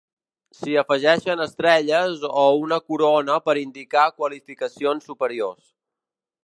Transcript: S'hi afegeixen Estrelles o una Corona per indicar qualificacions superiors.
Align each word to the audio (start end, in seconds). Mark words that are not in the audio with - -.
S'hi 0.59 0.71
afegeixen 0.81 1.43
Estrelles 1.45 2.25
o 2.45 2.47
una 2.63 2.81
Corona 2.93 3.37
per 3.49 3.57
indicar 3.67 4.11
qualificacions 4.19 5.11
superiors. 5.13 5.67